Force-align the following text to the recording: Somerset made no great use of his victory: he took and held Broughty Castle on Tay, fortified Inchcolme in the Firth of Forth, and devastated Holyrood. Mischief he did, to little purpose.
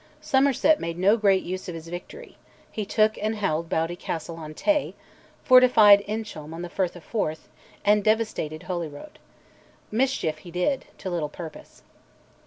Somerset 0.19 0.79
made 0.79 0.97
no 0.97 1.15
great 1.15 1.43
use 1.43 1.69
of 1.69 1.75
his 1.75 1.87
victory: 1.87 2.35
he 2.71 2.87
took 2.87 3.19
and 3.21 3.35
held 3.35 3.69
Broughty 3.69 3.95
Castle 3.95 4.35
on 4.35 4.55
Tay, 4.55 4.95
fortified 5.43 6.03
Inchcolme 6.07 6.55
in 6.55 6.63
the 6.63 6.69
Firth 6.69 6.95
of 6.95 7.03
Forth, 7.03 7.49
and 7.85 8.03
devastated 8.03 8.63
Holyrood. 8.63 9.19
Mischief 9.91 10.39
he 10.39 10.49
did, 10.49 10.85
to 10.97 11.11
little 11.11 11.29
purpose. 11.29 11.83